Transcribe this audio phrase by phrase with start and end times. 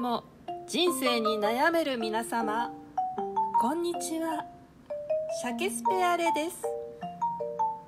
[0.00, 0.24] も
[0.66, 2.72] 人生に悩める皆様。
[3.60, 4.46] こんにちは。
[5.42, 6.62] シャケスペアレです。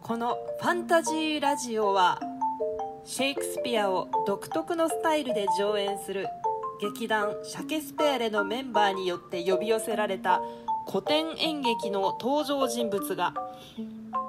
[0.02, 2.20] このファンタジーラジオは
[3.04, 6.26] シェイクスピアを独特のスタイルで上演する
[6.82, 10.42] 劇団シャケスペアレのメンバーによって呼び寄せられた
[10.86, 13.32] 古典演劇の登場人物が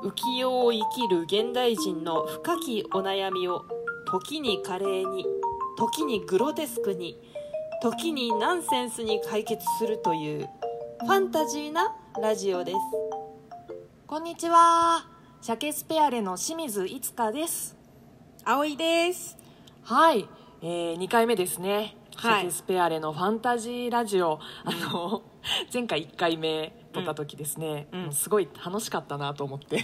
[0.04, 3.66] 浮世を生きる現代人の深きお悩みを
[4.06, 5.26] 時に華麗に
[5.78, 7.18] 時にグロテスクに
[7.84, 10.48] 時にナンセンスに解決するという
[11.02, 12.78] ファンタジーなラジオです
[14.08, 15.06] こんにちは。
[15.42, 17.76] シャケスペアレの清水いつかです。
[18.46, 19.38] 葵です
[19.82, 20.30] はい、
[20.62, 21.98] えー、2回目ですね。
[22.16, 24.40] はいシャケスペアレのファンタジーラジオ。
[24.64, 25.24] あの、
[25.74, 29.84] 前回1回目撮った時ですね、うんうんもうすごい楽しかったなと思って。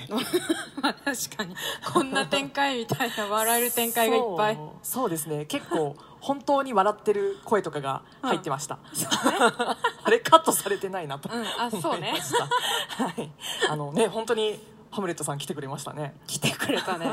[0.81, 1.55] ま あ確かに
[1.93, 5.45] こんな展開みたいな笑える展開がいっぱいそうそうですね。
[5.45, 8.79] 結構、本当に笑ってる声とかが入ってました。
[10.03, 13.03] あれカットされてないなとうんあそうね思いました。
[13.03, 13.31] はい。
[13.69, 14.59] あのね、本当に
[14.91, 16.15] ハムレットさん来てくれましたね。
[16.27, 17.05] 来てくれたね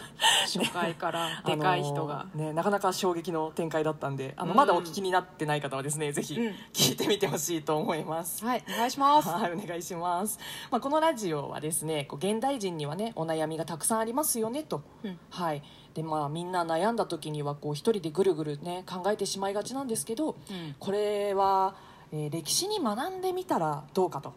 [0.46, 8.44] 初回からでかい人が、ね、なかなか衝撃の展開だったんであの、うんまだお聞きになってない方はですねぜひうん聞いてみてほしいと思います。
[8.44, 10.38] はいお願いしますはい、お願いします。
[10.70, 14.82] まあ、このラジオはですね、こう現代人にはね、お悩みがたくさんありますよねと。
[15.02, 15.62] うんはい。
[15.94, 20.36] で、まあ、みんな悩んだ時には、こう一人でぐるぐるね、考えてしまいがちなんですけど。
[20.50, 21.74] うんこれは、
[22.12, 24.34] えー歴史に学んでみたらどうかと。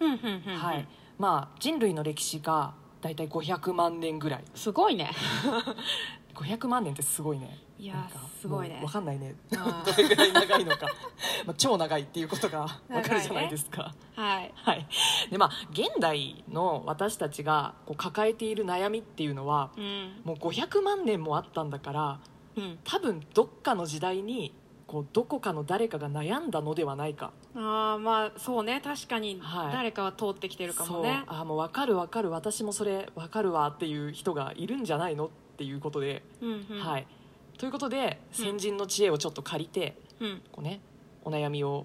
[0.00, 0.86] うんうんうんうんはい。
[1.18, 2.74] まあ、人類の歴史が。
[3.06, 4.44] だいたい500万年ぐらい。
[4.54, 5.10] すごいね。
[6.34, 7.58] 500万年ってすごいね。
[7.78, 8.08] いや
[8.40, 8.76] すごいね。
[8.76, 9.34] もうわかんないね。
[9.50, 9.56] ど
[9.96, 10.86] れぐらい長いのか。
[11.46, 12.68] まあ超長いっていうことがわ
[13.02, 14.52] かるじゃないですか、はい。
[14.54, 14.86] はい。
[15.30, 22.20] でまあ現代の私たちがこう抱えている悩みっていうのはうんもう500万年もあったんだから
[22.56, 24.54] うん多分どっかの時代に
[24.86, 27.32] こうどこかの誰かが悩んだのではないか。
[27.56, 28.80] ああまあそうね。
[28.84, 29.72] 確かにはい。
[29.72, 31.36] 誰かは通ってきてるかもね、そう。
[31.38, 32.30] あーもう分かる分かる。
[32.30, 36.78] 私もそれ分かるわっていう人がいるんじゃないのっていうことで、うんうん。
[36.80, 37.06] はい。
[37.58, 40.42] ということで先人の知恵をちょっと借りて、うん。
[40.52, 40.80] こうね、
[41.24, 41.84] お悩みを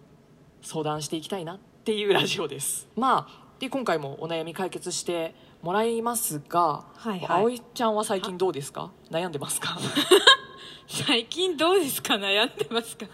[0.61, 2.87] 相談していきたいなっていうラジオです。
[2.95, 7.41] まあで今回もお悩み解決してもらいますが、はいはい。
[7.41, 8.91] 葵ちゃんは最近どうですか？
[9.09, 9.77] 悩んでますか？
[10.93, 12.15] 最近どうですか？
[12.15, 13.05] 悩んでますか？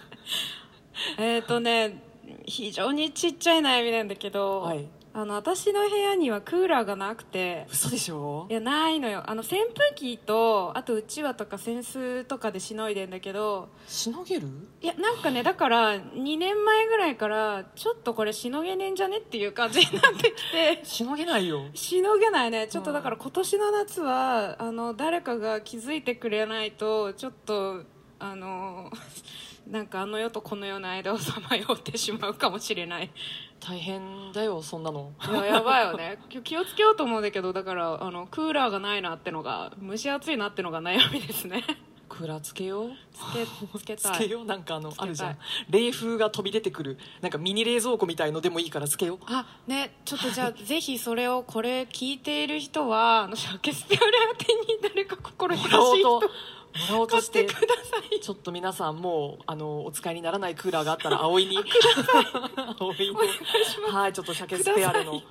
[1.19, 2.01] えっとね
[2.45, 4.85] 非常にちっちゃい悩みなんだけど、はい
[5.19, 7.66] あの私の部屋にはクーラーがなくて。
[7.72, 8.45] 嘘でしょ？
[8.51, 9.23] いやないのよ。
[9.25, 13.69] あの扇風機とあとうちわとか扇子とかでしのいでんだけど。
[13.88, 14.47] しのげる？
[14.79, 20.85] いやなんかねだから2年前ぐらいからちょっとこれしのげねえんじゃねっていう感じになってきて。
[20.85, 21.66] しのげないよ。
[21.73, 22.67] しのげないね。
[22.67, 27.81] ちょっとだから今年の夏はあの誰かが気づいてくれないとちょっと
[28.19, 28.91] あの
[29.67, 33.11] なんかあの世とこの世の間をさまよってしまうかもしれない
[33.67, 35.11] 大変だよそんなの。
[35.29, 36.19] いややばいよね。
[36.29, 41.63] 気気をつけようと思うんだけどだからあのクーラーがないなってのが蒸し暑いなってのが悩みですね。
[42.07, 42.89] クーラーつけよう？
[43.77, 44.45] つけつけよう？
[44.45, 45.38] なんかあのあるじゃん。
[45.69, 46.97] 冷風が飛び出てくる。
[47.22, 49.19] なんかミニ冷蔵庫みたいのでもいいからつけよう。
[49.25, 56.19] あねちょっとじゃあ ぜひそれをこれ聞いている人はあのシャケスペアレ宛てに誰か心優しい人。
[56.22, 56.29] と
[56.77, 58.19] もらおうとしててください。
[58.19, 61.57] ちょっと皆さんもうあのお使いにならないクーラーがあったら葵に。
[62.79, 63.11] 葵に。
[63.11, 63.31] お願い
[63.65, 63.95] します。
[63.95, 65.21] はいちょっとシャケスペアレの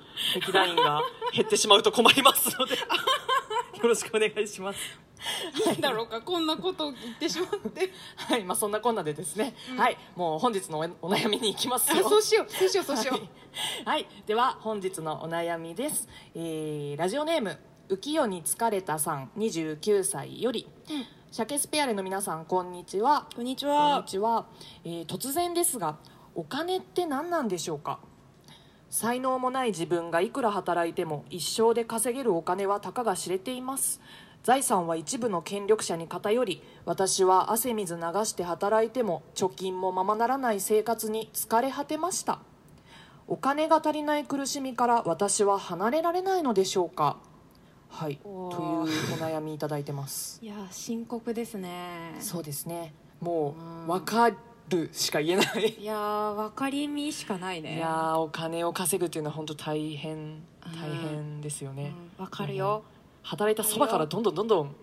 [0.45, 1.01] 壁ラインが
[1.33, 2.75] 減ってしまうと困りますので。
[3.77, 4.79] よろしくお願いします。
[5.69, 7.91] いいんだろうかこんなことを言ってしまって。
[8.15, 12.05] はいまあそんなこんなでですね、はいもう本日のおお悩みに行きますよ。
[12.05, 13.29] あそうしようそうしようそうしよう、はい、
[13.85, 17.57] はいでは本日のお悩みです、えーラジオネーム
[17.89, 21.05] 浮世に疲れたさん29歳より、シャ
[21.45, 23.27] ケスペアレの皆さんこんにちは。
[23.35, 24.47] こんにちこんはにちは、
[24.85, 25.97] えー突然ですが
[26.33, 27.99] お金って何なんでしょうか？
[28.89, 33.99] 才能もない自分がいくら働いても一生で稼げるお金はたかが知れています。
[34.43, 42.39] 財産は一部の権力者に偏り私は汗水流して働いても貯金もままならない生活に疲れ果てました。
[43.27, 47.17] お金が足りない苦しみから私は離れられないのでしょうか？
[47.89, 48.17] はい。
[48.17, 48.85] というお
[49.17, 50.39] 悩みいただいてます。
[50.43, 52.15] いや深刻ですね。
[52.19, 52.93] そうですね。
[53.19, 53.55] も
[53.87, 54.31] う分か
[54.69, 55.75] るしか言えない。
[55.79, 57.77] いやー分かりみしかないね。
[57.77, 62.83] いやーお金を稼ぐっていうのは本当大変大変ですよね、うん、分かるよ、
[63.23, 64.75] 働いたそばからどんどんどんどん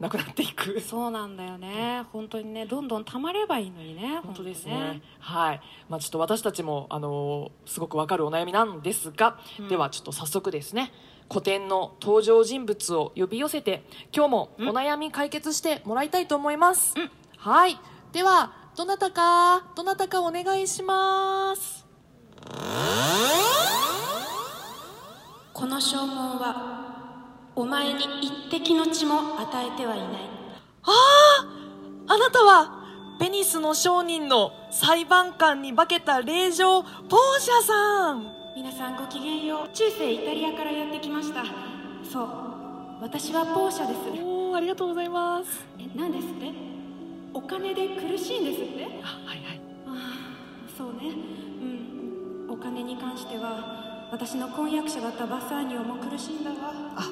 [0.00, 0.80] なくなっていく。
[0.80, 2.04] そうなんだよね。
[2.12, 5.00] 本当にねどんどん貯まればいいのにね本当ですね。
[5.20, 9.68] 本はい、まあ、ちょっと私たちもあのーすごくわかるお悩みなんですが、うん。
[9.68, 10.92] ではちょっと早速ですね
[11.30, 13.84] 古典の登場人物を呼び寄せて
[14.14, 17.10] 今日もお悩み解決してもらいたいと思います、うん。
[17.36, 17.78] はい。
[18.12, 21.86] ではどなたかどなたかお願いします。
[25.52, 26.86] この証文は
[27.56, 30.08] お前に一滴の血も与えてはいない。
[30.84, 30.90] あ
[32.06, 39.72] ああなたはベニスの商人の裁判官に化けた令嬢ポーシャさん皆さんごきげんよう。
[39.72, 41.44] 中世イタリアからやってきました。
[42.02, 42.28] そう。
[43.00, 44.00] 私はポーシャです。
[44.20, 45.64] おーありがとうございます。
[45.78, 46.50] え何ですって？
[47.32, 48.84] お金で苦しいんですって？
[49.00, 49.60] あはいはい。
[49.86, 51.14] ああそうね。
[52.48, 52.52] うん。
[52.52, 56.56] お金に関しては私の婚約者だったバサーニオも苦しいんだわ。
[56.96, 57.04] あ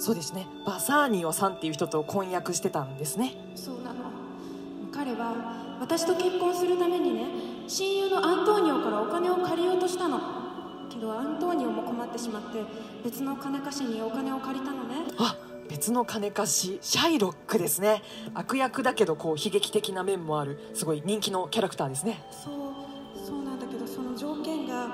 [0.00, 0.48] そうですね。
[0.66, 3.36] バサーニオさんっていう人と婚約してたんですね。
[3.54, 4.00] そうなの。
[4.92, 7.26] 彼は私と結婚するためにね
[7.68, 10.47] 親友のアントーニオからお金を借りようとしたの
[10.88, 12.64] けどアントーニオも困ってしまって
[13.04, 14.96] 別の金貸しにお金を借りたのね。
[15.18, 15.36] あ
[15.68, 18.02] 別の金貸しシャイロックですね。
[18.34, 22.22] 悪役だけどこう悲劇的な面もあるすごい人気のキャラクターですね。
[22.30, 22.54] そう
[23.26, 24.86] そうなんだけどその条件が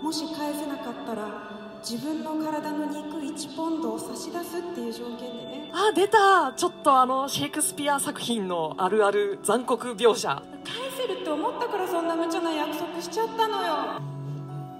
[0.00, 5.72] もし返せなかったら自分の体の肉1ポンドを差し出すっていう条件でね。
[5.72, 6.52] あ出た。
[6.56, 10.28] ちょっとあのシェイクスピア作品のあるある残酷描写。
[10.64, 14.00] 返せるって思ったからそんな無茶な約束しちゃったのよ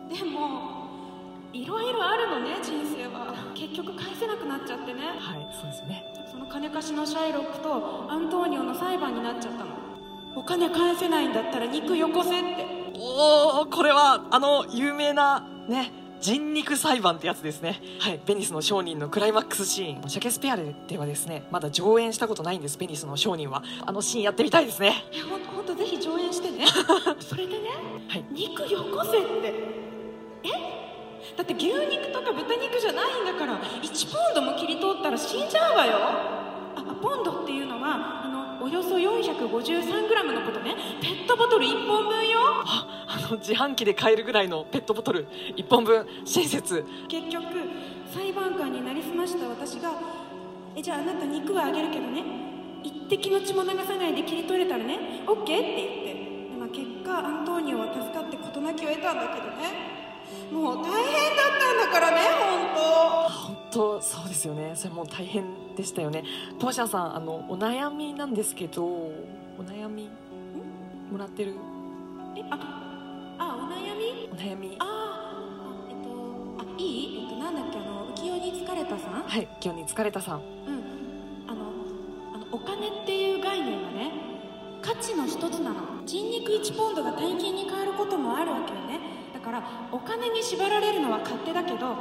[0.09, 0.85] でも
[1.53, 3.33] いろいろあるのね人生は。
[3.55, 5.01] 結局返せなくなっちゃってね。
[5.19, 6.05] はいそうですね。
[6.31, 9.67] その金貸しのシャイロックとアントーニオの裁判になっちゃったの。
[10.37, 12.67] お金返せないんだったら肉よこせって。
[12.97, 17.81] おおこれはあの有名なね人肉裁判ってやつですね。
[18.00, 20.09] はいベニスの商人のクライマックスシーン。
[20.11, 23.62] シャケスペアレではですねまだ上演したことないんですベニスの商人は。
[23.87, 25.05] あのシーンやってみたいですね。
[25.12, 26.67] えほんとぜひ上演してね。
[27.21, 27.69] それでね、
[28.09, 28.25] はい。
[28.33, 29.74] 肉よこせって
[30.44, 30.49] え
[31.37, 35.96] だって牛肉とか豚肉じゃないんだから1ポンドも切り取ったら死んじゃうわよ。
[35.96, 40.75] ああポンドっていうのはあのおよそ 453g のことね。
[41.00, 42.38] ペットボトル1本分よ。
[42.67, 45.26] ああの自販機で買えるぐらいのペットボトル
[45.56, 46.06] 1本分。
[46.25, 46.85] 親切。
[47.08, 47.44] 結局
[48.12, 49.93] 裁判官になりすました私が
[50.76, 52.23] 「えじゃああなた肉はあげるけどね。
[52.82, 55.23] 一滴の血も流さないで切り取れたらね。
[55.26, 56.14] OK?」って言って。
[56.50, 60.04] で、まあ、結果アントーニオは助かって事なきを得たんだけどね
[60.53, 62.21] もう大変だったんだからね
[62.75, 64.73] 本本当そうですよね。
[64.76, 66.23] それもう大変でしたよね。
[66.61, 69.12] ポーシャさんあのお悩みなんですけどお
[69.67, 70.09] 悩み
[71.11, 71.55] もらってる？
[72.35, 72.59] 当えあ
[73.38, 74.29] あお悩み？
[74.32, 74.76] お悩み。
[74.79, 74.85] あ
[75.88, 76.09] えっと
[76.59, 77.25] あいい？
[77.25, 79.23] えっとなんだっけあの浮世に疲れたさん？
[79.23, 80.38] はい今日に疲れたさん。
[80.38, 80.44] うん。
[81.49, 81.62] あの
[82.35, 84.12] あのお金っていう概念はね
[84.82, 86.05] 価値の一つなの。
[86.06, 89.00] 人肉1ポンドが大金に変わることもあるわけよね。
[89.00, 89.13] だ
[89.44, 89.62] から
[89.93, 91.94] お金に縛られるのは勝手だけど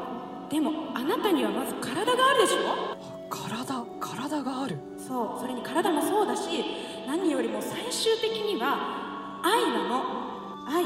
[0.50, 2.96] でもあなたにはまず体があるでしょ？
[3.30, 4.78] 体体がある？
[4.98, 6.44] そうそれに体もそうだし
[7.08, 10.24] 何よりも最終的には愛なの。
[10.68, 10.86] 愛。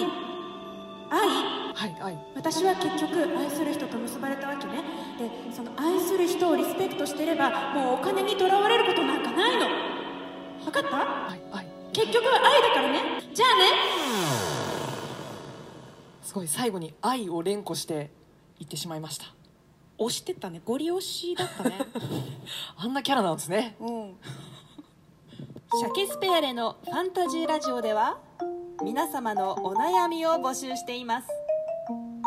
[1.09, 1.67] 愛。
[1.77, 4.83] はいはい私は結局愛する人と結ばれたわけね。
[5.19, 9.67] でその愛する人をリスペクトしてればもうお金にとらわれることなんかないの。
[10.63, 10.95] 分かった？
[10.97, 13.21] はいはい結局は愛だからね。
[13.33, 14.46] じゃあね
[16.27, 18.11] すごい最後に愛を連呼して
[18.59, 19.27] 言ってしまいました。
[19.97, 20.61] 押してたね。
[20.65, 21.79] ゴリ押しだったね。
[22.75, 23.77] あんなキャラなんですね。
[23.79, 24.17] うん。
[25.79, 28.17] シャケスペアレのファンタジーラジオでは
[28.83, 31.29] 皆様のお悩みを募集しています。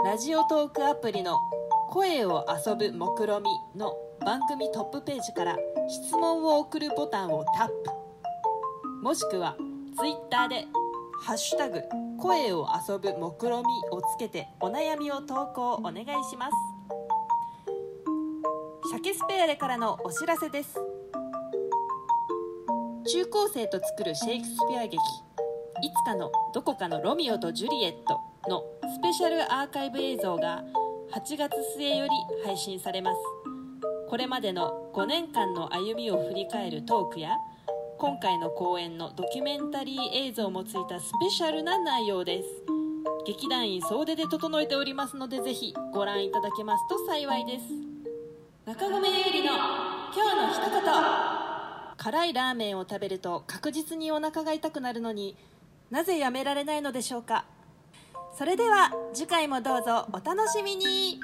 [0.03, 1.37] ラジオトークアプリの
[1.93, 7.91] 「声を遊ぶ目論み」の番組トップページから質問を送るボタンをタップ。
[9.03, 9.57] もしくは
[9.99, 10.67] ツイッターで
[11.23, 11.83] 「ハッシュタグ
[12.19, 16.53] 声を遊ぶ目論み」をつけてお悩みを投稿お願いします。
[18.91, 20.75] シャケスペアレからのお知らせです。
[23.07, 24.99] 中高生と作るシェイクスピア劇「い
[25.93, 30.65] つかのどこかのロミオとジュリエット」のスペシャルアーカイブ映像が
[31.13, 32.11] 8月末より
[32.45, 33.19] 配信されます。
[34.09, 37.37] これまでの5年間の歩みを振り返るトークや
[38.01, 42.49] 今回の公演のドキュメンタリー映像もついたスペシャルな内容です。
[43.27, 47.65] 劇団員総出で整えておりますのでぜひご覧いただけますと幸いです。
[48.65, 50.83] 中込ゆりの今日の一言。
[51.99, 55.37] 辛いラーメンを食べると確実にお腹が痛くなるのに
[55.91, 57.45] なぜやめられないのでしょうか。
[58.35, 61.21] それでは次回もどうぞお楽しみに。